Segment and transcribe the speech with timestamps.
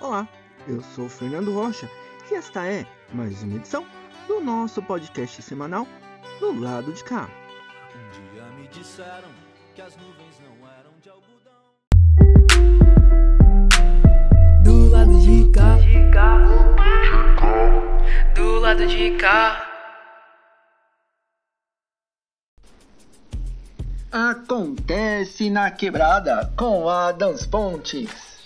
[0.00, 0.28] Olá,
[0.68, 1.90] eu sou Fernando Rocha
[2.30, 3.84] e esta é mais uma edição
[4.28, 5.88] do nosso podcast semanal
[6.38, 7.28] do lado de cá.
[7.96, 9.28] Um dia me disseram
[9.74, 11.52] que as nuvens não eram de algodão.
[14.62, 15.76] Do lado de cá,
[18.36, 19.64] do lado de cá.
[24.12, 28.37] Acontece na quebrada com Adams Pontes.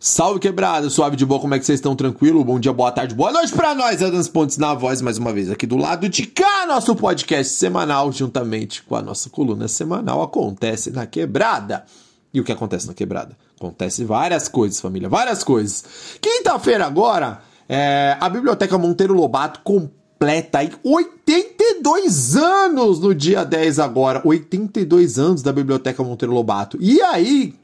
[0.00, 1.96] Salve quebrada, suave de boa, como é que vocês estão?
[1.96, 2.44] Tranquilo?
[2.44, 5.50] Bom dia, boa tarde, boa noite pra nós, Adams Pontes na voz, mais uma vez
[5.50, 10.92] aqui do lado de cá, nosso podcast semanal, juntamente com a nossa coluna semanal, acontece
[10.92, 11.84] na quebrada.
[12.32, 13.36] E o que acontece na quebrada?
[13.56, 15.84] Acontece várias coisas, família, várias coisas.
[16.20, 24.22] Quinta-feira agora, é, a Biblioteca Monteiro Lobato completa aí 82 anos no dia 10 agora.
[24.24, 26.78] 82 anos da Biblioteca Monteiro Lobato.
[26.80, 27.54] E aí,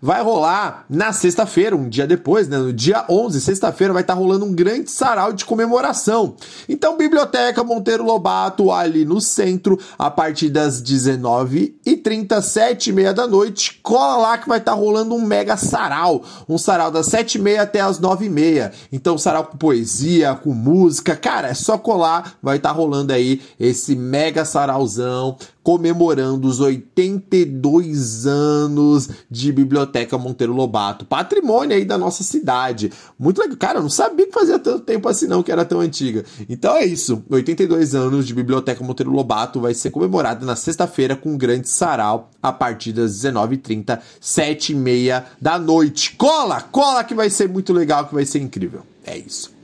[0.00, 4.18] vai rolar na sexta-feira, um dia depois, né, no dia 11, sexta-feira, vai estar tá
[4.18, 6.36] rolando um grande sarau de comemoração.
[6.68, 13.26] Então, Biblioteca Monteiro Lobato, ali no centro, a partir das 19h30, 7 e meia da
[13.26, 16.22] noite, cola lá que vai estar tá rolando um mega sarau.
[16.48, 18.72] Um sarau das 7 e meia até as 9 e meia.
[18.92, 23.40] Então, sarau com poesia, com música, cara, é só colar, vai estar tá rolando aí
[23.58, 25.36] esse mega sarauzão
[25.68, 32.90] comemorando os 82 anos de Biblioteca Monteiro Lobato, patrimônio aí da nossa cidade.
[33.18, 33.58] Muito legal.
[33.58, 36.24] Cara, eu não sabia que fazia tanto tempo assim não, que era tão antiga.
[36.48, 41.34] Então é isso, 82 anos de Biblioteca Monteiro Lobato vai ser comemorado na sexta-feira com
[41.34, 46.14] um grande sarau a partir das 19h30, 7h30 da noite.
[46.16, 48.86] Cola, cola que vai ser muito legal, que vai ser incrível.
[49.04, 49.57] É isso.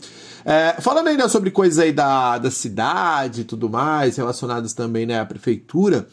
[0.44, 5.18] É, falando ainda sobre coisas aí da, da cidade e tudo mais, relacionadas também né,
[5.18, 6.06] à prefeitura,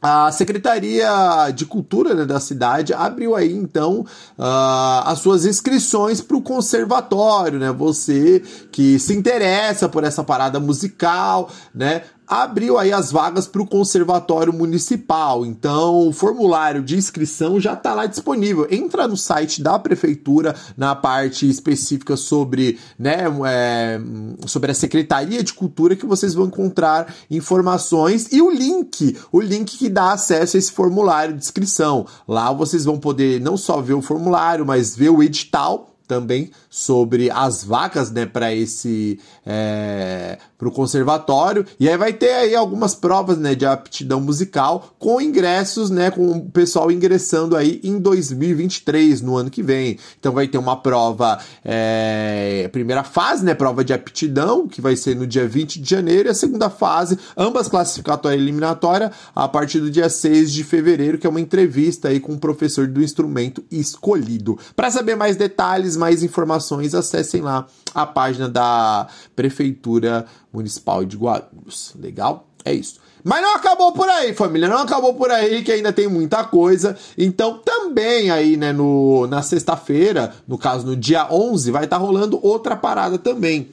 [0.00, 4.06] a Secretaria de Cultura né, da cidade abriu aí então
[4.38, 7.72] uh, as suas inscrições para o conservatório, né?
[7.72, 12.02] Você que se interessa por essa parada musical, né?
[12.28, 15.46] Abriu aí as vagas para o Conservatório Municipal.
[15.46, 18.66] Então, o formulário de inscrição já está lá disponível.
[18.70, 24.00] Entra no site da Prefeitura, na parte específica sobre, né, é,
[24.46, 29.78] sobre a Secretaria de Cultura, que vocês vão encontrar informações e o link, o link
[29.78, 32.06] que dá acesso a esse formulário de inscrição.
[32.26, 37.30] Lá vocês vão poder não só ver o formulário, mas ver o edital também sobre
[37.30, 42.94] as vagas, né, para esse é, para o conservatório e aí vai ter aí algumas
[42.94, 49.22] provas, né, de aptidão musical com ingressos, né, com o pessoal ingressando aí em 2023
[49.22, 49.98] no ano que vem.
[50.18, 55.14] Então vai ter uma prova, é, primeira fase, né, prova de aptidão que vai ser
[55.14, 59.78] no dia 20 de janeiro e a segunda fase, ambas classificatória e eliminatória a partir
[59.78, 63.62] do dia 6 de fevereiro, que é uma entrevista aí com o professor do instrumento
[63.70, 64.58] escolhido.
[64.74, 71.94] Para saber mais detalhes mais informações, acessem lá a página da Prefeitura Municipal de Guarulhos.
[71.98, 72.46] Legal?
[72.64, 73.00] É isso.
[73.24, 74.68] Mas não acabou por aí, família.
[74.68, 76.96] Não acabou por aí, que ainda tem muita coisa.
[77.16, 82.02] Então, também aí, né, no, na sexta-feira, no caso no dia 11, vai estar tá
[82.02, 83.68] rolando outra parada também.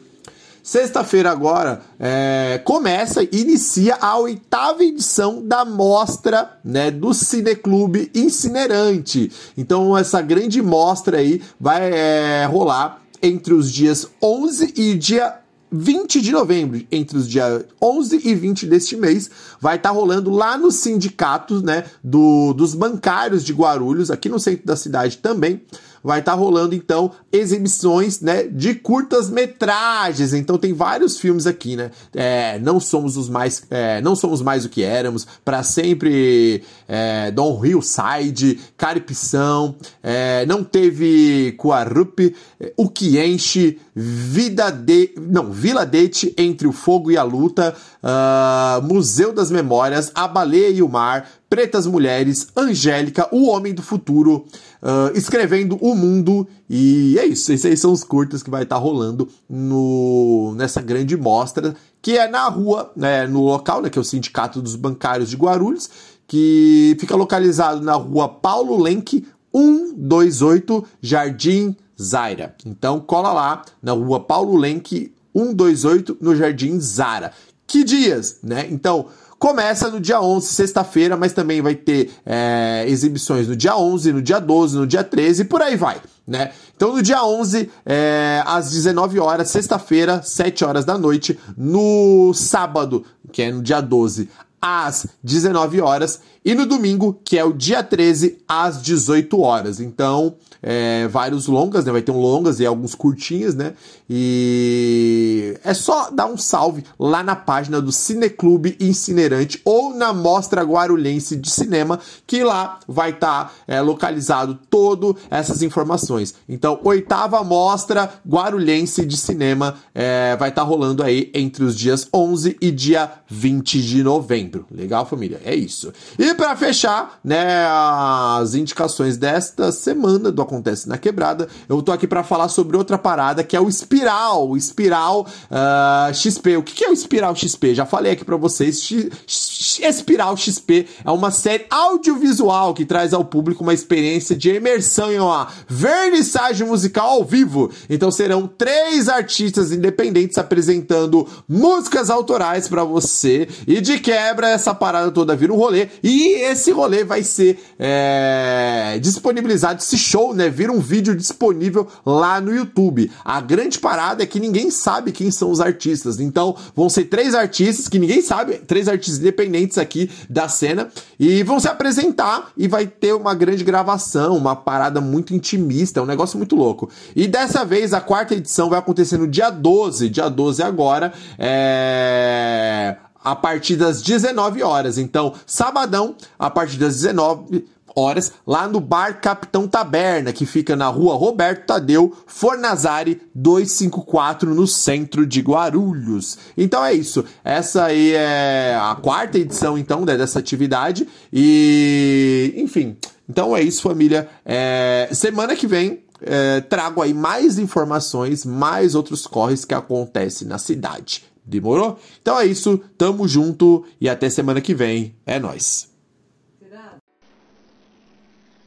[0.65, 9.31] Sexta-feira agora é, começa, inicia a oitava edição da mostra né, do Cineclube Incinerante.
[9.55, 15.35] Então essa grande mostra aí vai é, rolar entre os dias 11 e dia
[15.77, 20.31] 20 de novembro, entre os dias 11 e 20 deste mês, vai estar tá rolando
[20.31, 25.61] lá no sindicato né, do, dos bancários de Guarulhos, aqui no centro da cidade também
[26.05, 30.33] vai estar tá rolando então exibições, né, de curtas metragens.
[30.33, 31.89] Então tem vários filmes aqui, né?
[32.13, 37.31] É, não somos os mais, é, não somos mais o que éramos, para sempre é,
[37.31, 42.19] Don Hillside, Caripção, é, não teve Kuarup,
[42.59, 47.73] é, o que enche, Vida de, não, Vila Dete entre o fogo e a luta,
[48.03, 53.81] uh, Museu das Memórias, A Baleia e o Mar, Pretas Mulheres, Angélica, O Homem do
[53.81, 54.45] Futuro,
[54.85, 56.47] uh, Escrevendo o Mundo.
[56.69, 61.17] E é isso, esses são os curtas que vai estar tá rolando no, nessa grande
[61.17, 65.29] mostra, que é na rua, né, no local, né, que é o Sindicato dos Bancários
[65.29, 65.89] de Guarulhos,
[66.27, 72.55] que fica localizado na rua Paulo Lenk, 128, Jardim Zaira.
[72.65, 77.31] Então cola lá na rua Paulo Lenk, 128, no Jardim Zara.
[77.67, 78.67] Que dias, né?
[78.69, 84.13] Então, Começa no dia 11, sexta-feira, mas também vai ter é, exibições no dia 11,
[84.13, 86.51] no dia 12, no dia 13 e por aí vai, né?
[86.75, 93.05] Então no dia 11, é, às 19 horas, sexta-feira, 7 horas da noite, no sábado,
[93.31, 94.29] que é no dia 12,
[94.61, 99.79] às 19 horas e no domingo, que é o dia 13, às 18 horas.
[99.79, 101.91] Então, é, vários longas, né?
[101.91, 103.73] Vai ter um longas e alguns curtinhas, né?
[104.07, 110.61] E é só dar um salve lá na página do Cineclube Incinerante ou na Mostra
[110.61, 116.35] Guarulhense de Cinema, que lá vai estar tá, é, localizado todas essas informações.
[116.47, 122.07] Então, oitava Mostra Guarulhense de Cinema é, vai estar tá rolando aí entre os dias
[122.13, 124.67] 11 e dia 20 de novembro.
[124.69, 125.41] Legal, família?
[125.43, 125.91] É isso.
[126.19, 132.05] E para fechar, né, as indicações desta semana do Acontece na Quebrada, eu tô aqui
[132.07, 136.57] para falar sobre outra parada que é o Espiral, Espiral uh, ah, XP.
[136.57, 137.73] O que é o Espiral XP?
[137.73, 138.81] Já falei aqui para vocês.
[138.81, 145.11] X Espiral XP é uma série audiovisual que traz ao público uma experiência de imersão
[145.11, 147.71] em uma vernissagem musical ao vivo.
[147.89, 155.11] Então serão três artistas independentes apresentando músicas autorais para você e de quebra essa parada
[155.11, 160.49] toda vira um rolê e esse rolê vai ser é, disponibilizado, esse show, né?
[160.49, 163.11] Vira um vídeo disponível lá no YouTube.
[163.23, 166.19] A grande parada é que ninguém sabe quem são os artistas.
[166.19, 170.89] Então, vão ser três artistas que ninguém sabe, três artistas independentes aqui da cena,
[171.19, 176.05] e vão se apresentar e vai ter uma grande gravação, uma parada muito intimista, um
[176.05, 176.89] negócio muito louco.
[177.15, 181.13] E dessa vez, a quarta edição vai acontecer no dia 12, dia 12 agora.
[181.37, 184.99] É a partir das 19 horas.
[184.99, 190.87] Então, sabadão, a partir das 19 horas, lá no Bar Capitão Taberna, que fica na
[190.89, 196.37] rua Roberto Tadeu, Fornazari 254, no centro de Guarulhos.
[196.55, 197.25] Então é isso.
[197.43, 201.07] Essa aí é a quarta edição, então, né, dessa atividade.
[201.33, 202.95] E, enfim.
[203.27, 204.29] Então é isso, família.
[204.45, 205.09] É...
[205.11, 211.23] Semana que vem é, trago aí mais informações, mais outros corres que acontecem na cidade.
[211.45, 211.99] Demorou?
[212.21, 215.15] Então é isso, tamo junto e até semana que vem.
[215.25, 215.93] É nós.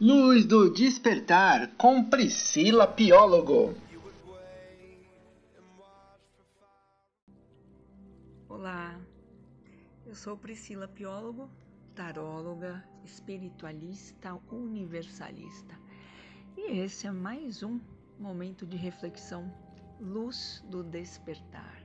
[0.01, 3.75] Luz do Despertar com Priscila Piólogo.
[8.49, 8.97] Olá,
[10.07, 11.51] eu sou Priscila Piólogo,
[11.97, 15.75] taróloga, espiritualista, universalista.
[16.57, 17.81] E esse é mais um
[18.21, 19.53] momento de reflexão,
[20.01, 21.78] Luz do Despertar.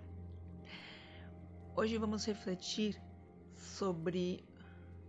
[1.76, 3.02] Hoje vamos refletir
[3.56, 4.46] sobre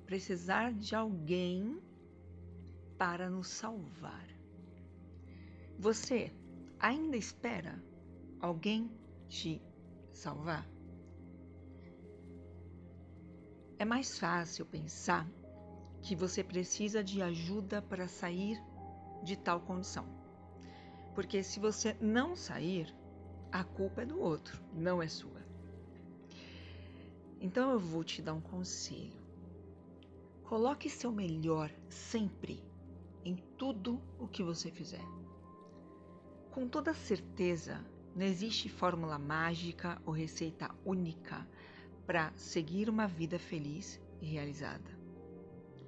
[0.06, 1.78] precisar de alguém
[2.96, 4.26] para nos salvar.
[5.78, 6.32] Você
[6.78, 7.84] ainda espera
[8.40, 8.90] alguém
[9.28, 9.60] te
[10.10, 10.66] salvar?
[13.78, 15.30] É mais fácil pensar
[16.00, 18.58] que você precisa de ajuda para sair
[19.22, 20.06] de tal condição.
[21.14, 22.96] Porque se você não sair,
[23.52, 25.43] a culpa é do outro, não é sua.
[27.40, 29.22] Então eu vou te dar um conselho.
[30.44, 32.62] Coloque seu melhor sempre
[33.24, 35.04] em tudo o que você fizer.
[36.50, 37.84] Com toda certeza,
[38.14, 41.46] não existe fórmula mágica ou receita única
[42.06, 44.98] para seguir uma vida feliz e realizada.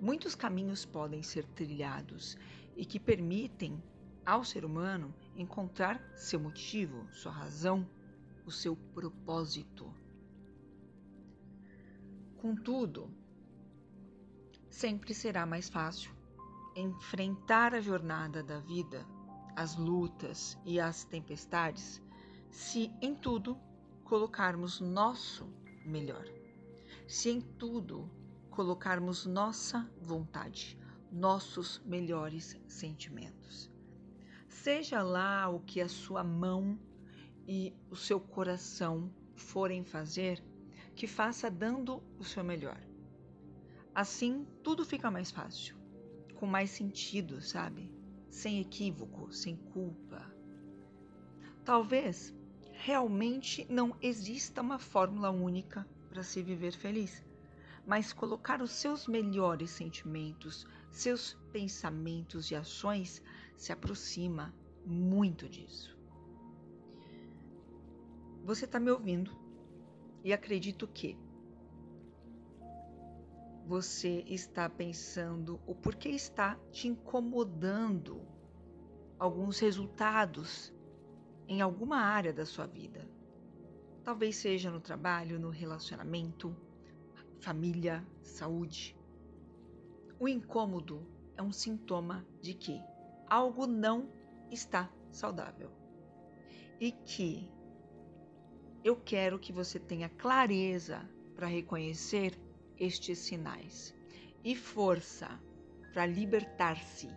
[0.01, 2.37] Muitos caminhos podem ser trilhados
[2.77, 3.83] e que permitem
[4.25, 7.89] ao ser humano encontrar seu motivo, sua razão,
[8.45, 9.95] o seu propósito.
[12.47, 13.11] Contudo,
[14.71, 16.15] sempre será mais fácil
[16.77, 19.05] enfrentar a jornada da vida,
[19.57, 22.01] as lutas e as tempestades,
[22.49, 23.59] se em tudo
[24.05, 25.53] colocarmos nosso
[25.85, 26.25] melhor.
[27.09, 28.09] Se em tudo
[28.49, 30.79] colocarmos nossa vontade,
[31.11, 33.69] nossos melhores sentimentos.
[34.47, 36.79] Seja lá o que a sua mão
[37.45, 40.41] e o seu coração forem fazer,
[40.97, 42.81] que faça dando o seu melhor.
[43.95, 45.77] Assim, tudo fica mais fácil,
[46.35, 47.91] com mais sentido, sabe?
[48.31, 50.35] Sem equívoco, sem culpa.
[51.65, 52.35] Talvez
[52.73, 57.23] realmente não exista uma fórmula única para se viver feliz,
[57.87, 63.23] mas colocar os seus melhores sentimentos, seus pensamentos e ações
[63.57, 65.97] se aproxima muito disso.
[68.45, 69.46] Você está me ouvindo?
[70.27, 71.17] E acredito que
[73.65, 78.27] você está pensando o porquê está te incomodando
[79.21, 80.75] alguns resultados
[81.47, 83.09] em alguma área da sua vida.
[84.03, 86.57] Talvez seja no trabalho, no relacionamento,
[87.39, 88.97] família, saúde.
[90.19, 91.07] O incômodo
[91.37, 92.83] é um sintoma de que
[93.29, 94.11] algo não
[94.51, 95.71] está saudável
[96.81, 97.49] e que
[98.87, 102.39] eu quero que você tenha clareza para reconhecer
[102.79, 103.93] estes sinais
[104.45, 105.29] e força
[105.93, 107.09] para libertar-se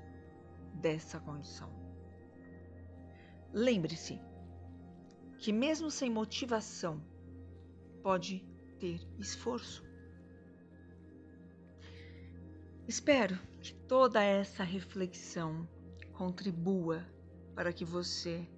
[0.74, 1.72] dessa condição.
[3.54, 4.20] Lembre-se
[5.38, 7.04] que, mesmo sem motivação,
[8.02, 8.44] pode
[8.80, 9.86] ter esforço.
[12.88, 15.70] Espero que toda essa reflexão
[16.14, 17.06] contribua
[17.54, 18.50] para que você,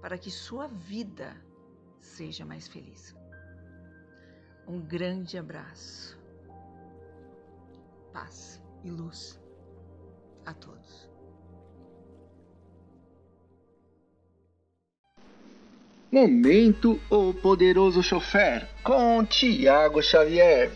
[0.00, 1.44] para que sua vida
[2.06, 3.14] seja mais feliz.
[4.66, 6.18] Um grande abraço,
[8.12, 9.40] paz e luz
[10.44, 11.08] a todos.
[16.10, 20.70] Momento O Poderoso Chofer com Tiago Xavier.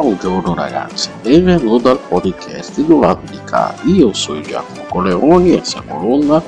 [0.00, 3.74] Buongiorno ragazzi, benvenuto al podcast do lado di cá.
[3.82, 6.40] Io sono Giacomo Coleone, essa coluna,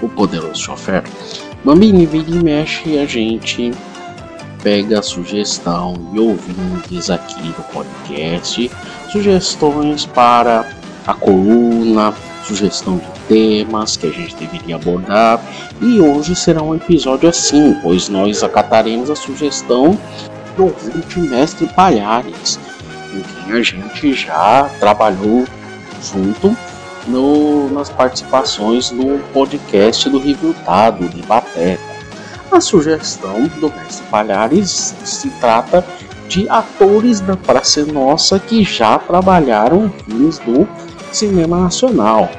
[0.00, 1.04] o poderoso chofer.
[1.62, 3.72] Bambini, vira e mexe a gente
[4.60, 8.68] pega sugestão e ouvintes aqui do podcast,
[9.12, 10.68] sugestões para
[11.06, 15.40] a coluna, sugestão de temas que a gente deveria abordar.
[15.80, 19.96] E hoje será um episódio assim, pois nós acataremos a sugestão
[20.56, 22.58] do ouvinte Mestre Palhares
[23.22, 25.44] com quem a gente já trabalhou
[26.02, 26.56] junto
[27.06, 31.80] no, nas participações no podcast do Reviltado de Batera.
[32.50, 35.84] A sugestão do Mestre Palhares se trata
[36.28, 40.66] de atores da Praça Nossa que já trabalharam filmes do
[41.12, 42.30] cinema nacional.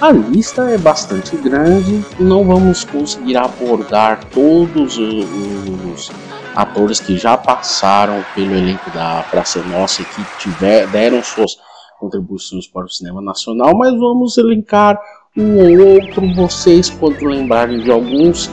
[0.00, 6.10] A lista é bastante grande, não vamos conseguir abordar todos os
[6.54, 11.56] atores que já passaram pelo elenco da Praça Nossa e que tiver, deram suas
[11.98, 14.98] contribuições para o cinema nacional, mas vamos elencar
[15.36, 16.34] um ou outro.
[16.34, 18.50] Vocês, quando lembrarem de alguns,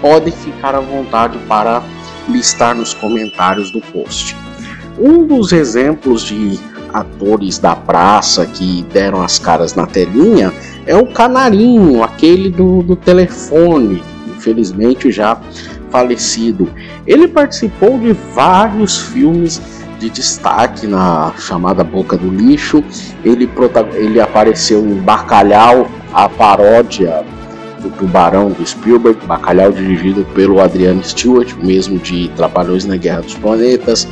[0.00, 1.82] podem ficar à vontade para
[2.28, 4.36] listar nos comentários do post.
[4.98, 6.58] Um dos exemplos de
[6.92, 10.52] atores da praça que deram as caras na telinha
[10.86, 15.40] é o Canarinho, aquele do, do telefone, infelizmente já
[15.96, 16.68] falecido.
[17.06, 19.62] Ele participou de vários filmes
[19.98, 22.84] de destaque na chamada Boca do Lixo.
[23.24, 23.48] Ele,
[23.94, 27.24] ele apareceu em Bacalhau, a paródia
[27.80, 33.34] do Tubarão do Spielberg, Bacalhau dirigido pelo Adriano Stewart, mesmo de Trabalhões na Guerra dos
[33.34, 34.06] Planetas.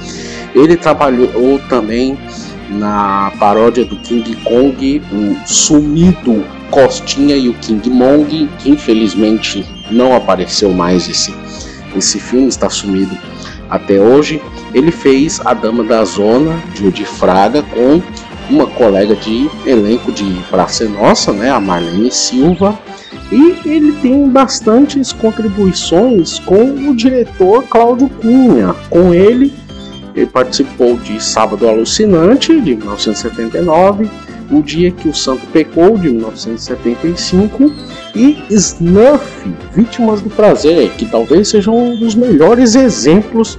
[0.54, 2.18] Ele trabalhou também
[2.70, 10.14] na paródia do King Kong, o sumido Costinha e o King Mong, que infelizmente não
[10.14, 11.34] apareceu mais esse,
[11.96, 13.16] esse filme, está sumido
[13.70, 14.42] até hoje.
[14.72, 18.02] Ele fez A Dama da Zona, de Fraga, com
[18.50, 22.78] uma colega de elenco de Praça Nossa, né, a Marlene Silva,
[23.32, 28.74] e ele tem bastantes contribuições com o diretor Cláudio Cunha.
[28.90, 29.52] Com ele,
[30.14, 34.10] ele participou de Sábado Alucinante, de 1979,
[34.50, 37.72] O Dia que o Santo Pecou, de 1975,
[38.14, 39.24] e Snuff,
[39.72, 43.58] Vítimas do Prazer, que talvez seja um dos melhores exemplos,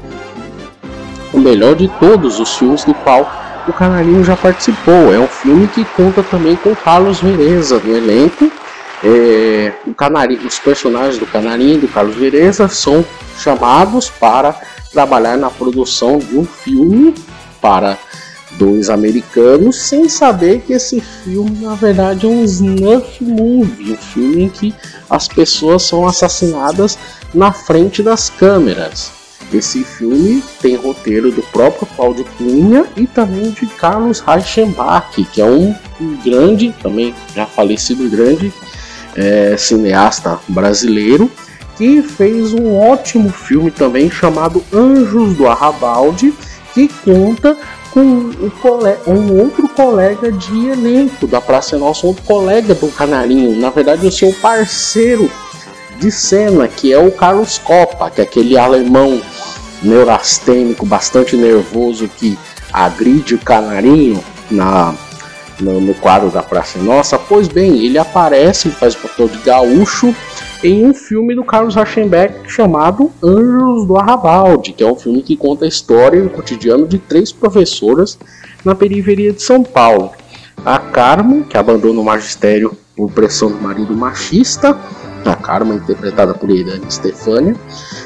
[1.34, 3.30] o melhor de todos os filmes do qual
[3.68, 5.14] o Canarinho já participou.
[5.14, 8.52] É um filme que conta também com Carlos Vereza no elenco.
[9.04, 13.04] É, o Canarinho, os personagens do Canarinho e do Carlos Vereza são
[13.38, 14.56] chamados para
[14.92, 17.14] trabalhar na produção de um filme
[17.62, 17.98] para
[18.58, 24.44] dois americanos sem saber que esse filme na verdade é um snuff movie, um filme
[24.44, 24.74] em que
[25.10, 26.98] as pessoas são assassinadas
[27.34, 29.12] na frente das câmeras.
[29.54, 35.46] Esse filme tem roteiro do próprio Cláudio Cunha e também de Carlos Reichenbach, que é
[35.46, 35.76] um,
[36.24, 38.52] grande, também já falecido grande
[39.16, 41.32] é, cineasta brasileiro,
[41.78, 46.34] que fez um ótimo filme também chamado Anjos do Arrabalde,
[46.74, 47.56] que conta
[47.96, 51.26] com um, um, outro colega de elenco.
[51.26, 55.32] Da Praça Nossa, um outro colega do Canarinho, na verdade o seu parceiro
[55.98, 59.22] de cena, que é o Carlos Copa, que é aquele alemão
[59.82, 62.38] neurastênico, bastante nervoso que
[62.74, 64.22] agride o Canarinho
[64.52, 64.94] na,
[65.60, 67.18] no, no quadro da Praça Nossa.
[67.18, 70.16] Pois bem, ele aparece, ele faz o papel de gaúcho
[70.64, 75.38] em um filme do Carlos Rauschenbeck chamado Anjos do Arrabalde, que é um filme que
[75.38, 78.18] conta a história e o cotidiano de três professoras
[78.64, 80.12] na periferia de São Paulo.
[80.66, 84.78] A Carmen, que abandona o magistério por pressão do marido machista,
[85.26, 87.56] a Carmen interpretada por Irene Stefania,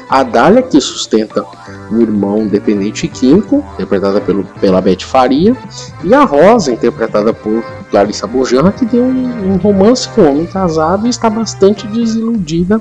[0.08, 1.44] a Dália, que sustenta
[1.90, 5.56] o irmão dependente químico, interpretada pelo, pela Beth Faria,
[6.02, 10.46] e a Rosa, interpretada por Clarissa Bojan, que tem um, um romance com um homem
[10.46, 12.80] casado e está bastante desiludida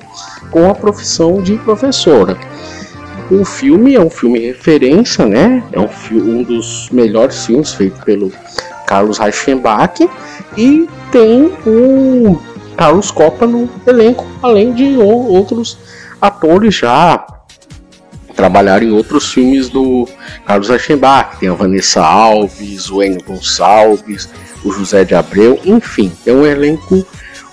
[0.52, 2.38] com a profissão de professora.
[3.30, 5.64] O filme é um filme referência, né?
[5.72, 8.32] É um, um dos melhores filmes feito pelo
[8.88, 10.10] Carlos Reichenbach
[10.58, 12.40] e tem o
[12.78, 15.78] Carlos Copa no elenco, além de outros
[16.22, 17.26] atores já
[18.36, 20.08] trabalharam em outros filmes do
[20.46, 21.38] Carlos Reichenbach.
[21.38, 24.30] Tem a Vanessa Alves, o Enio Gonçalves,
[24.64, 27.06] o José de Abreu, enfim, é um elenco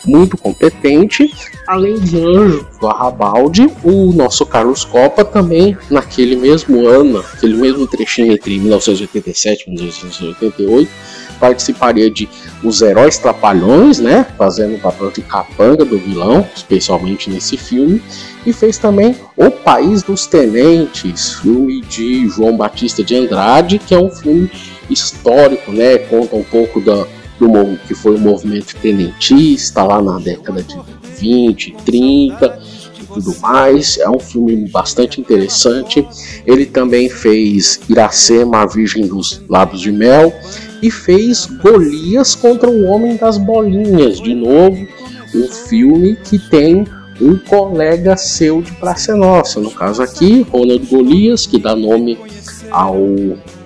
[0.05, 1.29] muito competente.
[1.67, 7.87] Além de Anjo do Arrabalde, o nosso Carlos Copa também, naquele mesmo ano, aquele mesmo
[7.89, 10.91] trechinho entre 1987 e 1988,
[11.37, 12.29] participaria de
[12.63, 14.27] Os Heróis Trapalhões, né?
[14.37, 18.03] Fazendo o papel de capanga do vilão, especialmente nesse filme.
[18.45, 23.99] E fez também O País dos Tenentes, filme de João Batista de Andrade, que é
[23.99, 24.51] um filme
[24.89, 25.99] histórico, né?
[25.99, 27.07] Conta um pouco da,
[27.39, 30.79] do que foi o movimento tenentista lá na década de
[31.19, 32.59] 20, 30
[33.01, 33.99] e tudo mais.
[33.99, 36.07] É um filme bastante interessante.
[36.47, 40.33] Ele também fez Iracema, a Virgem dos Lábios de Mel,
[40.83, 44.87] e fez Golias contra o Homem das Bolinhas, de novo,
[45.35, 46.85] um filme que tem
[47.21, 52.19] um colega seu de Praça Nossa, no caso aqui, Ronald Golias, que dá nome
[52.71, 52.97] ao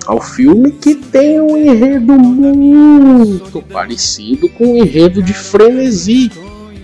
[0.06, 6.30] ao filme que tem um enredo muito parecido com o enredo de Frenesi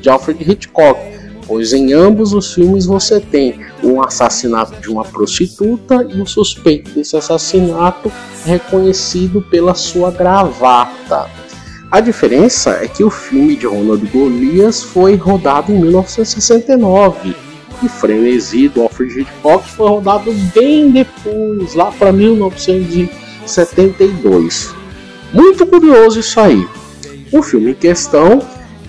[0.00, 1.15] de Alfred Hitchcock,
[1.46, 6.90] pois em ambos os filmes você tem um assassinato de uma prostituta e o suspeito
[6.90, 8.10] desse assassinato
[8.44, 11.30] reconhecido pela sua gravata.
[11.90, 17.36] A diferença é que o filme de Ronald Golias foi rodado em 1969
[17.82, 24.74] e Frenesi do Alfred Hitchcock foi rodado bem depois, lá para 1972.
[25.32, 26.66] Muito curioso isso aí.
[27.32, 28.40] O filme em questão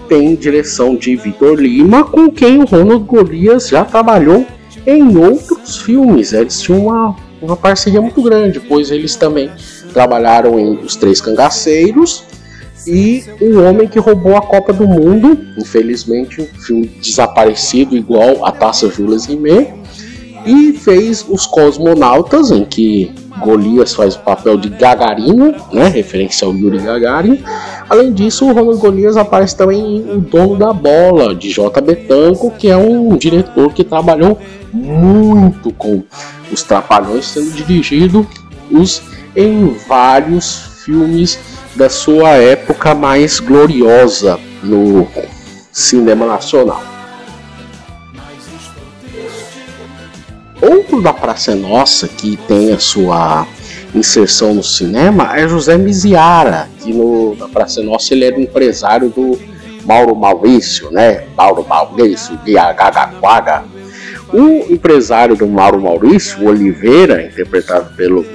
[0.08, 4.46] tem direção de Vitor Lima, com quem o Ronald Golias já trabalhou
[4.86, 6.34] em outros filmes.
[6.34, 9.51] Eles tinham uma, uma parceria muito grande, pois eles também
[9.94, 12.24] trabalharam em Os Três Cangaceiros
[12.86, 18.51] e O Homem que Roubou a Copa do Mundo, infelizmente um filme desaparecido igual a
[18.51, 19.74] Taça Jules Rimet,
[20.48, 26.55] e fez Os Cosmonautas, em que Golias faz o papel de Gagarino, né, referência ao
[26.55, 27.44] Yuri Gagarin.
[27.90, 31.81] Além disso, o Ronald Golias aparece também em O Dono da Bola, de J.
[31.81, 34.40] Betanco, que é um diretor que trabalhou
[34.74, 36.03] muito com
[36.51, 38.25] os Trapalhões, sendo dirigido
[38.72, 39.01] os
[39.36, 41.38] em vários filmes
[41.75, 45.07] da sua época mais gloriosa no
[45.72, 46.97] cinema nacional.
[50.98, 53.48] Outro da Praça Nossa que tem a sua
[53.94, 59.40] inserção no cinema é José Miziara, que no, na Praça Nossa ele era empresário do
[59.86, 61.25] Mauro Maurício, né?
[61.38, 63.64] Mauro Maurício de Agagaquaga.
[64.33, 68.25] O empresário do Mauro Maurício, Oliveira, interpretado pelo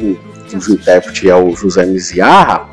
[0.48, 2.68] cujo intérprete é o José Miziarra,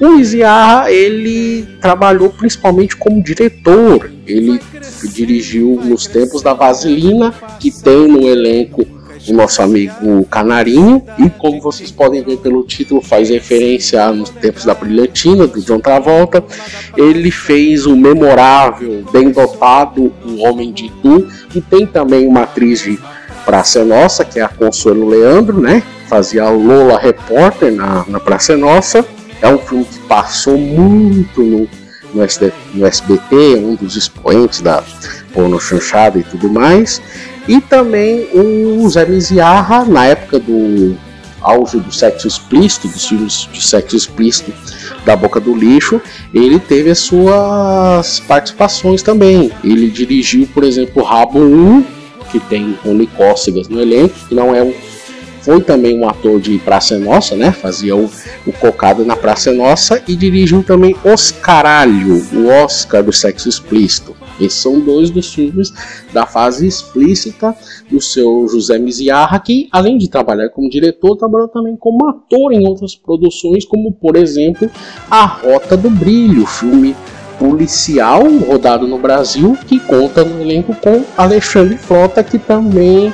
[0.00, 4.10] o Miziarra ele trabalhou principalmente como diretor.
[4.26, 4.60] Ele
[5.12, 11.60] dirigiu nos tempos da Vaselina, que tem no elenco o nosso amigo Canarinho, e como
[11.60, 16.44] vocês podem ver pelo título, faz referência nos tempos da Brilhantina, do John Travolta.
[16.96, 22.82] Ele fez o memorável, bem dotado, O Homem de Tu, e tem também uma atriz
[22.82, 22.98] de
[23.44, 25.82] Praça Nossa, que é a Consuelo Leandro, né?
[26.06, 29.04] Fazia a Lola Repórter na, na Praça Nossa.
[29.40, 31.68] É um filme que passou muito no,
[32.12, 34.82] no, SD, no SBT, é um dos expoentes da
[35.32, 37.00] porno chanchada e tudo mais.
[37.48, 40.94] E também o Zé Miziarra, na época do
[41.40, 44.52] auge do sexo explícito, dos filmes de sexo explícito
[45.04, 46.00] da Boca do Lixo,
[46.34, 49.50] ele teve as suas participações também.
[49.64, 51.84] Ele dirigiu, por exemplo, Rabo 1,
[52.30, 54.74] que tem Rony Cócegas no elenco, que não é um
[55.40, 57.52] foi também um ator de Praça Nossa, né?
[57.52, 58.10] Fazia o,
[58.44, 64.14] o Cocada na Praça Nossa e dirigiu também Oscaralho, o Oscar do sexo explícito.
[64.40, 65.72] Esses são dois dos filmes
[66.12, 67.54] da fase explícita
[67.90, 72.66] do seu José Miziarra, que além de trabalhar como diretor, trabalhou também como ator em
[72.66, 74.70] outras produções, como por exemplo
[75.10, 76.94] A Rota do Brilho, filme
[77.38, 83.12] policial rodado no Brasil, que conta no elenco com Alexandre Frota, que também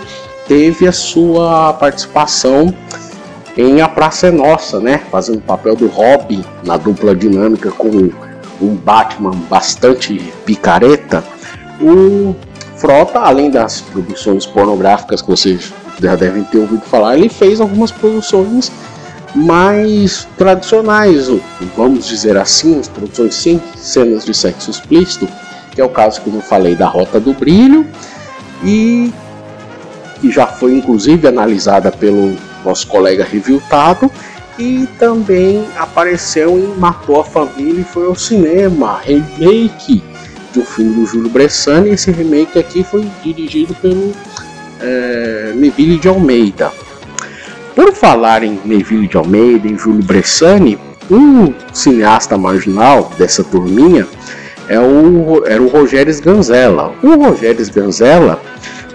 [0.49, 2.73] teve a sua participação
[3.57, 4.99] em A Praça é Nossa, né?
[5.11, 8.11] Fazendo o papel do Robin na dupla dinâmica com
[8.61, 11.25] um Batman bastante picareta.
[11.81, 12.35] O
[12.77, 17.91] Frota, além das produções pornográficas que vocês já devem ter ouvido falar, ele fez algumas
[17.91, 18.71] produções
[19.35, 21.29] mais tradicionais,
[21.77, 25.29] vamos dizer assim, as produções sem cenas de sexo explícito,
[25.73, 27.87] que é o caso como eu falei da Rota do Brilho
[28.63, 29.13] e
[30.21, 34.11] que já foi inclusive analisada pelo nosso colega Reviltado
[34.59, 40.03] e também apareceu em Matou a Família e foi ao cinema, remake
[40.61, 41.91] um filme do Júlio Bressani.
[41.91, 44.13] Esse remake aqui foi dirigido pelo
[44.81, 46.73] é, Neville de Almeida.
[47.75, 50.79] Por falar em Neville de Almeida, em Júlio Bressani,
[51.11, 54.07] um cineasta marginal dessa turminha
[54.69, 56.95] é o, era o Rogério Ganzella.
[57.03, 58.41] O Rogério Ganzella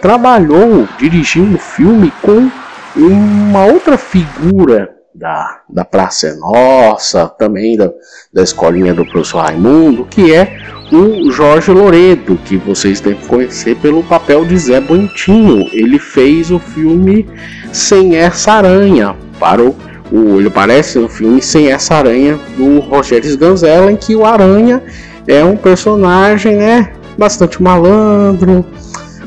[0.02, 2.50] trabalhou dirigindo o filme com
[2.96, 7.92] uma outra figura da, da Praça é Nossa, também da,
[8.34, 10.58] da escolinha do professor Raimundo, que é
[10.92, 15.68] o Jorge Loredo, que vocês devem conhecer pelo papel de Zé Bontinho.
[15.74, 17.28] Ele fez o filme
[17.74, 19.76] Sem Essa Aranha, para o,
[20.10, 24.82] o ele aparece no filme Sem Essa Aranha do Rogério Ganzella, em que o Aranha
[25.28, 28.66] é um personagem, né, bastante malandro,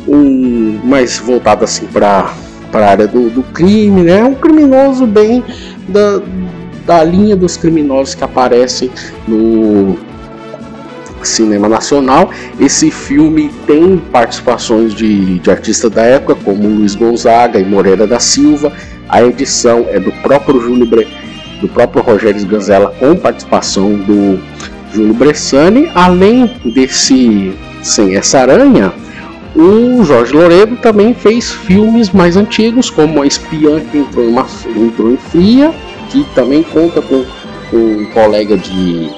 [0.08, 2.32] um mais voltado assim para
[2.72, 4.24] para a área do, do crime, né?
[4.24, 5.44] Um criminoso bem
[5.86, 6.20] da,
[6.86, 8.90] da linha dos criminosos que aparecem
[9.28, 9.96] no
[11.22, 12.30] cinema nacional.
[12.58, 18.18] Esse filme tem participações de, de artistas da época, como Luiz Gonzaga e Moreira da
[18.18, 18.72] Silva.
[19.08, 21.06] A edição é do próprio Júlio Bre...
[21.60, 24.40] do próprio Rogério Ganzella com participação do
[24.92, 25.90] Júlio Bressani.
[25.94, 28.92] Além desse Sem Essa Aranha,
[29.54, 34.46] o Jorge Loredo também fez filmes mais antigos, como A Espiã que entrou em, uma,
[34.76, 35.72] entrou em Fria,
[36.10, 37.24] que também conta com
[37.72, 39.10] um colega de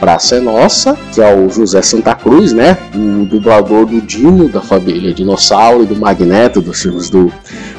[0.00, 2.76] Praça é Nossa, que é o José Santa Cruz, né?
[2.94, 7.30] O dublador do Dino, da família Dinossauro e do Magneto, dos filmes do,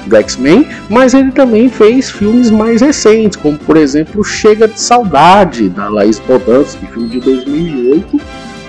[0.06, 0.68] do X-Men.
[0.88, 6.20] Mas ele também fez filmes mais recentes, como por exemplo Chega de Saudade, da Laís
[6.20, 8.22] Podansky, filme de 2008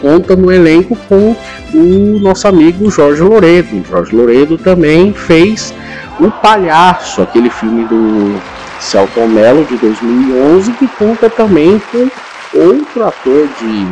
[0.02, 1.34] conta no elenco com
[1.72, 3.82] o nosso amigo Jorge Loredo.
[3.88, 5.72] Jorge Loredo também fez
[6.20, 8.38] O Palhaço, aquele filme do
[8.80, 12.10] Celton Mello de 2011, que conta também com
[12.58, 13.86] outro ator de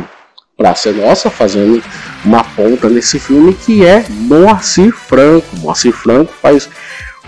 [0.57, 1.81] Praça Nossa fazendo
[2.23, 5.55] uma ponta nesse filme que é Moacir Franco.
[5.57, 6.69] Moacir Franco faz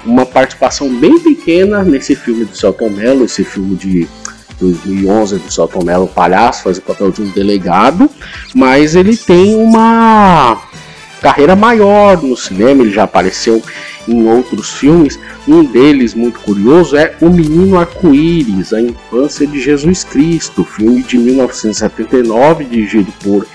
[0.06, 4.08] uma participação bem pequena nesse filme do Celton Mello, esse filme de
[4.64, 8.10] 2011 do Celton Mello Palhaço, faz o papel de um delegado,
[8.56, 10.62] mas ele tem uma
[11.22, 13.62] carreira maior no cinema, ele já apareceu
[14.08, 15.20] em outros filmes.
[15.48, 21.18] Um deles, muito curioso, é O Menino Arco-Íris, A Infância de Jesus Cristo, filme de
[21.18, 23.46] 1979, dirigido por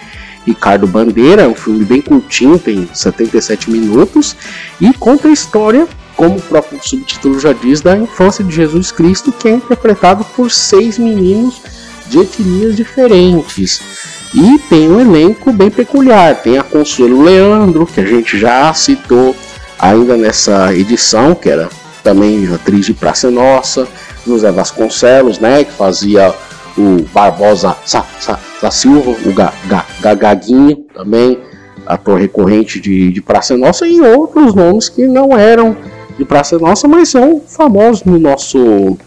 [0.46, 4.36] Ricardo Bandeira, é um filme bem curtinho, tem 77 minutos,
[4.80, 5.86] e conta a história
[6.18, 10.50] como o próprio subtítulo já diz, da infância de Jesus Cristo, que é interpretado por
[10.50, 11.62] seis meninos
[12.08, 13.80] de etnias diferentes.
[14.34, 16.34] E tem um elenco bem peculiar.
[16.42, 19.34] Tem a Consuelo Leandro, que a gente já citou
[19.78, 21.68] ainda nessa edição, que era
[22.02, 23.86] também atriz de Praça Nossa.
[24.26, 26.34] José Vasconcelos, né, que fazia
[26.76, 31.38] o Barbosa Sa, Sa, Sa Silva, o Ga, Ga, Gagaguinho também,
[31.86, 35.76] ator recorrente de, de Praça Nossa, e outros nomes que não eram
[36.18, 38.98] de Praça Nossa, mas são famosos no nosso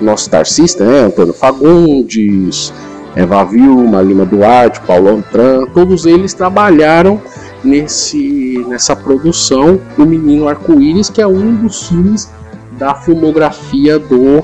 [0.00, 1.00] nosso taxista, né?
[1.00, 2.72] Antônio Fagundes,
[3.14, 7.20] Eva Vilma, Lima Duarte, Paulo Antran, todos eles trabalharam
[7.62, 12.30] nesse, nessa produção do Menino Arco-Íris, que é um dos filmes
[12.78, 14.42] da filmografia do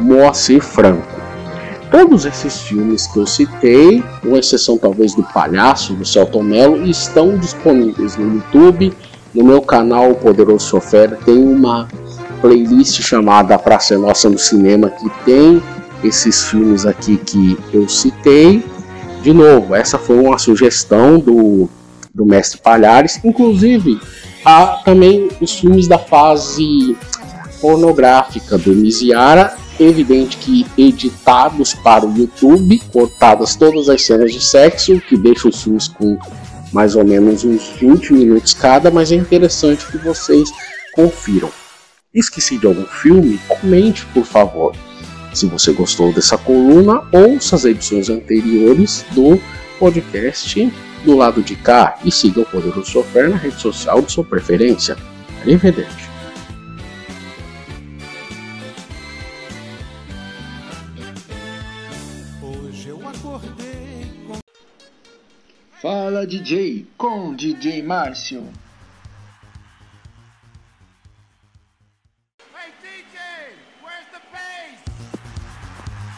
[0.00, 1.14] Moacir Franco.
[1.90, 7.36] Todos esses filmes que eu citei, com exceção talvez do Palhaço, do Celton Mello, estão
[7.36, 8.94] disponíveis no YouTube
[9.36, 11.86] no meu canal, Poderoso Chofer, tem uma
[12.40, 15.62] playlist chamada Praça Nossa no Cinema que tem
[16.02, 18.64] esses filmes aqui que eu citei.
[19.22, 21.68] De novo, essa foi uma sugestão do,
[22.14, 23.20] do mestre Palhares.
[23.22, 24.00] Inclusive,
[24.42, 26.96] há também os filmes da fase
[27.60, 29.54] pornográfica do Miziara.
[29.78, 35.62] Evidente que editados para o YouTube, cortadas todas as cenas de sexo, que deixa os
[35.62, 36.16] filmes com
[36.72, 40.50] mais ou menos uns 20 minutos cada, mas é interessante que vocês
[40.94, 41.50] confiram.
[42.12, 43.38] Esqueci de algum filme?
[43.46, 44.74] Comente, por favor.
[45.34, 49.40] Se você gostou dessa coluna, ouça as edições anteriores do
[49.78, 50.72] podcast
[51.04, 54.96] do lado de cá e siga o Poderoso Software na rede social de sua preferência.
[55.42, 56.05] Arrivederci.
[65.88, 68.52] Fala DJ com DJ Márcio.
[72.52, 73.20] Hey DJ,
[73.84, 74.80] where's the bass?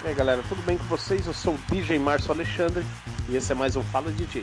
[0.03, 1.27] E aí galera, tudo bem com vocês?
[1.27, 2.83] Eu sou o DJ Márcio Alexandre
[3.29, 4.43] e esse é mais um Fala DJ.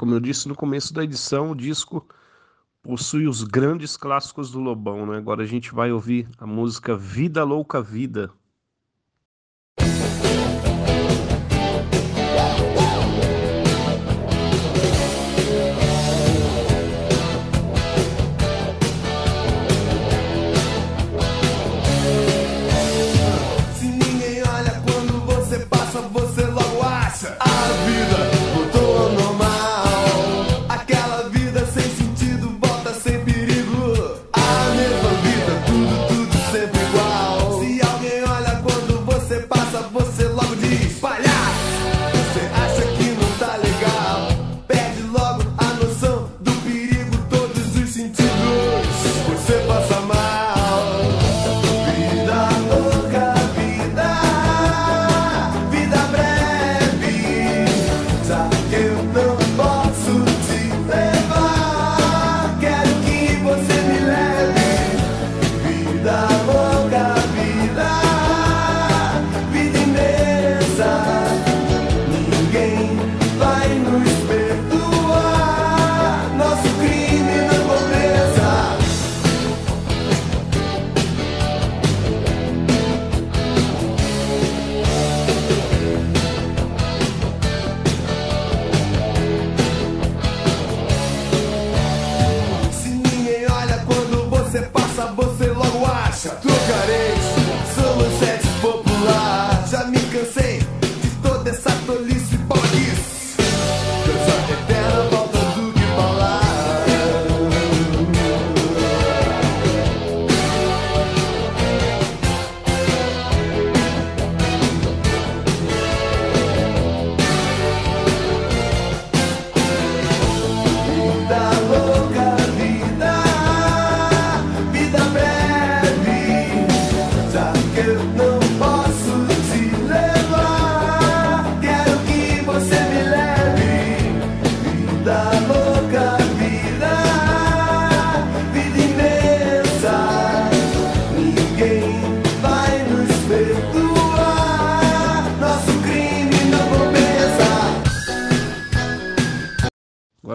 [0.00, 2.08] Como eu disse no começo da edição, o disco
[2.82, 5.18] possui os grandes clássicos do Lobão, né?
[5.18, 8.32] Agora a gente vai ouvir a música Vida Louca Vida,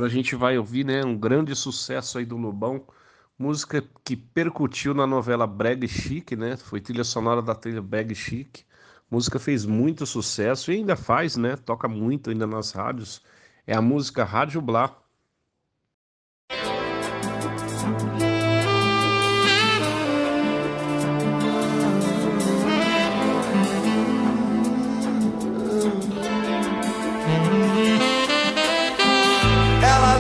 [0.06, 2.86] agora a gente vai ouvir né, um grande sucesso aí do Lobão,
[3.38, 6.56] música que percutiu na novela Brag Chic, né?
[6.58, 8.64] Foi trilha sonora da trilha Brag Chic.
[9.10, 11.56] Música fez muito sucesso e ainda faz, né?
[11.56, 13.22] Toca muito ainda nas rádios.
[13.66, 14.96] É a música Rádio Blá,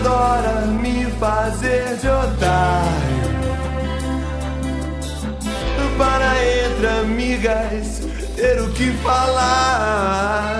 [0.05, 3.25] adora me fazer de otário.
[5.97, 8.01] Para entre amigas
[8.35, 10.57] ter o que falar.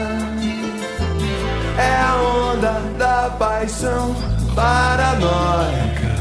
[1.78, 4.16] É a onda da paixão
[4.56, 6.16] paranoica.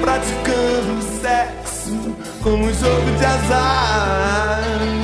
[0.00, 5.01] Praticando sexo como um jogo de azar.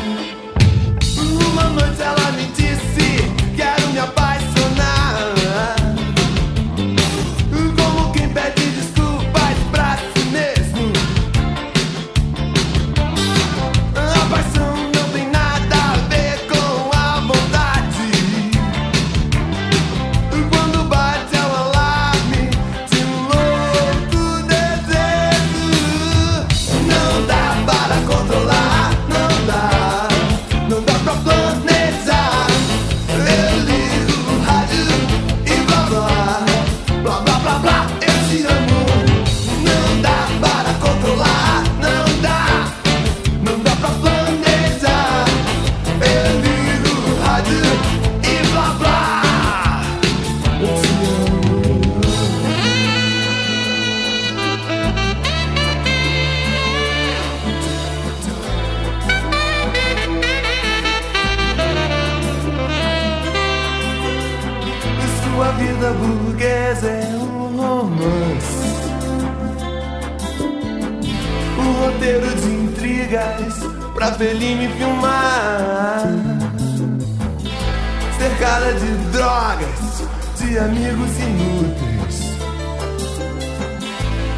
[78.18, 80.02] Cercada de drogas,
[80.36, 82.36] de amigos inúteis.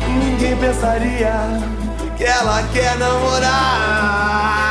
[0.08, 1.32] Ninguém pensaria
[2.16, 4.69] que ela quer namorar.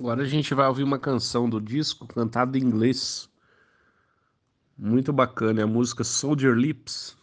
[0.00, 3.28] Agora a gente vai ouvir uma canção do disco cantada em inglês.
[4.78, 7.14] Muito bacana, é a música Soldier Lips.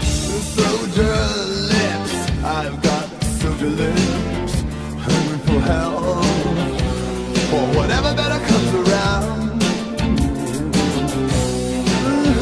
[0.00, 1.14] Soldier
[1.70, 3.06] lips, I've got
[3.40, 4.54] soldier lips,
[4.98, 6.24] hungry for help,
[7.50, 9.62] for whatever better comes around.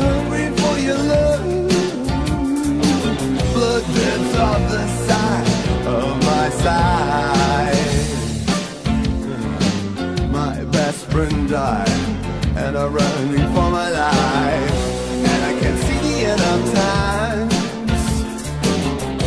[0.01, 1.20] Hungry for your love,
[12.71, 14.73] and I'm running for my life,
[15.29, 17.49] and I can't see the end of time.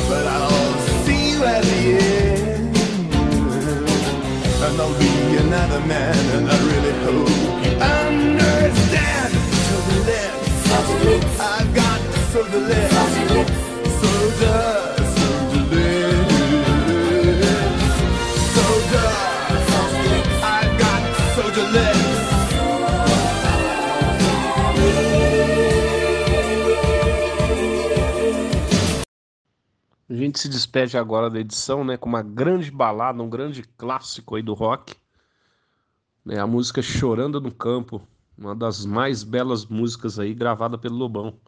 [0.07, 2.77] But I'll see you at the end.
[4.63, 7.29] And I'll be another man, and I really hope
[7.65, 9.33] you understand.
[9.67, 9.97] So the
[11.05, 11.99] lips, I've got
[12.31, 12.61] so the
[12.93, 13.45] soldier,
[13.99, 14.92] soldier
[30.09, 34.35] A gente se despede agora da edição, né, com uma grande balada, um grande clássico
[34.35, 34.95] aí do rock.
[36.25, 38.05] Né, a música Chorando no Campo,
[38.37, 41.39] uma das mais belas músicas aí gravada pelo Lobão.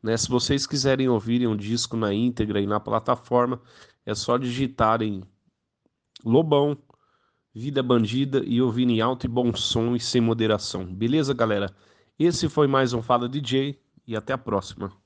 [0.00, 3.60] Né, se vocês quiserem ouvirem um disco na íntegra e na plataforma,
[4.06, 5.24] é só digitarem
[6.24, 6.78] Lobão,
[7.52, 10.84] Vida Bandida e ouvir em alto e bom som e sem moderação.
[10.84, 11.74] Beleza, galera?
[12.18, 15.03] Esse foi mais um Fala DJ e até a próxima.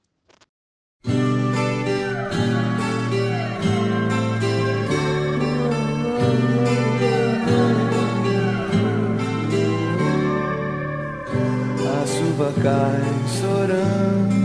[12.69, 13.01] Chuva cai
[13.41, 14.37] chorando.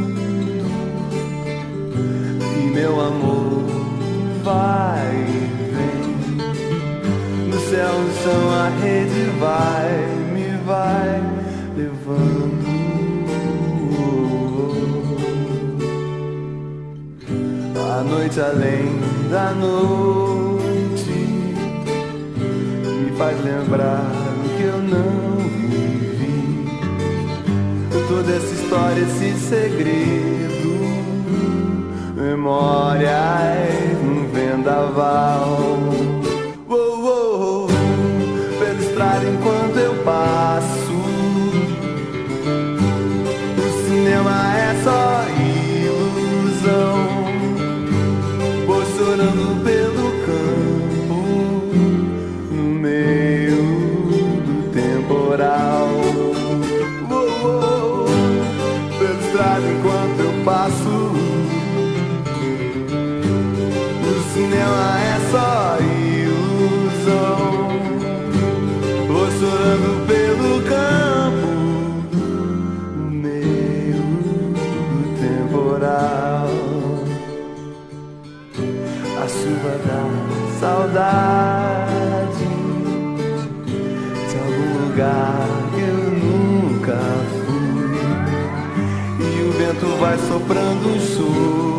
[2.57, 3.65] E meu amor
[4.43, 5.41] vai e
[5.73, 6.01] vem
[7.47, 7.93] No céu,
[8.23, 9.91] chão, a rede vai
[10.33, 11.21] Me vai
[11.75, 12.63] levando.
[17.75, 18.99] A noite além
[19.29, 21.13] da noite
[23.17, 24.22] faz lembrar
[28.15, 30.69] Toda essa história, esse segredo,
[32.15, 33.09] memórias
[34.03, 35.32] num vendaval.
[84.93, 86.99] Lugar que eu nunca
[87.45, 87.97] fui.
[89.19, 91.72] E o vento vai soprando um choro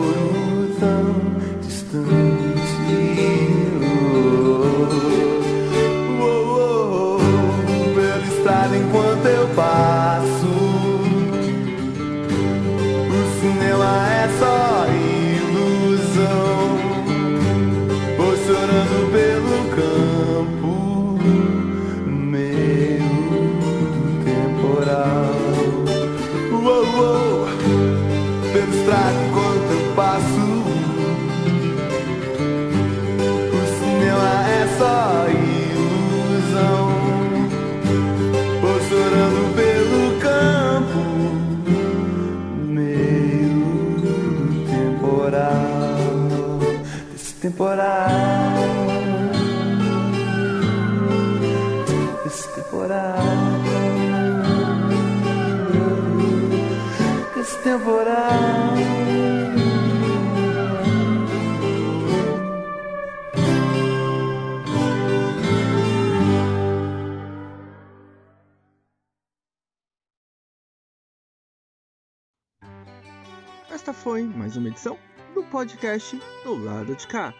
[74.54, 74.96] mais uma edição
[75.34, 77.32] do podcast do lado de cá.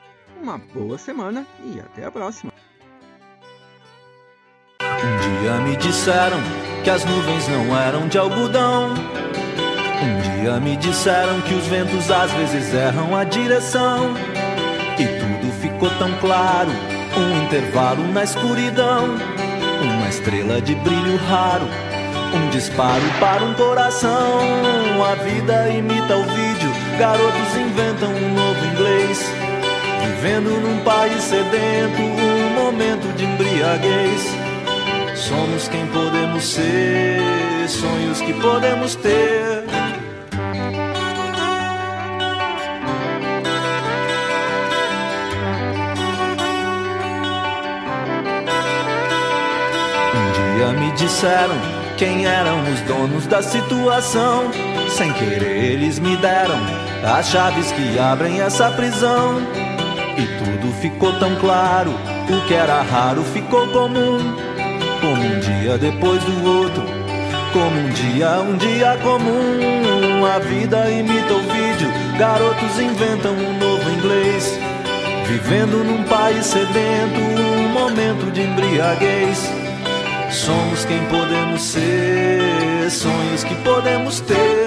[0.42, 2.52] Uma boa semana e até a próxima.
[4.82, 6.38] Um dia me disseram
[6.82, 8.94] que as nuvens não eram de algodão.
[10.02, 14.14] Um dia me disseram que os ventos às vezes erram a direção.
[14.98, 16.70] E tudo ficou tão claro,
[17.16, 19.04] um intervalo na escuridão.
[19.82, 21.66] Uma estrela de brilho raro,
[22.34, 24.40] um disparo para um coração.
[25.04, 26.43] A vida imita o vídeo,
[26.98, 29.18] garotos inventam um novo inglês.
[30.04, 34.22] Vivendo num país sedento, um momento de embriaguez.
[35.14, 39.64] Somos quem podemos ser, sonhos que podemos ter.
[50.14, 51.56] Um dia me disseram
[51.96, 54.50] quem eram os donos da situação.
[54.90, 59.40] Sem querer, eles me deram as chaves que abrem essa prisão.
[60.16, 64.18] E tudo ficou tão claro, o que era raro ficou comum.
[65.00, 66.82] Como um dia depois do outro,
[67.52, 70.24] como um dia, um dia comum.
[70.24, 74.58] A vida imita o vídeo, garotos inventam um novo inglês.
[75.26, 79.50] Vivendo num país sedento, um momento de embriaguez.
[80.30, 84.63] Somos quem podemos ser, sonhos que podemos ter.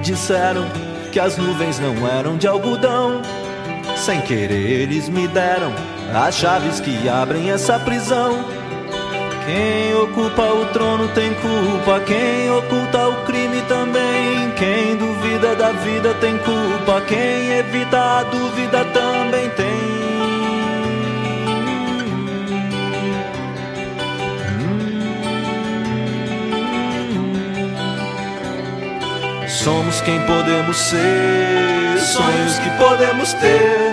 [0.00, 0.66] Disseram
[1.12, 3.22] que as nuvens não eram de algodão.
[3.96, 5.72] Sem querer, eles me deram
[6.14, 8.44] as chaves que abrem essa prisão.
[9.46, 14.50] Quem ocupa o trono tem culpa, quem oculta o crime também.
[14.56, 20.09] Quem duvida da vida tem culpa, quem evita a dúvida também tem.
[29.62, 33.89] Somos quem podemos ser, sonhos que podemos ter.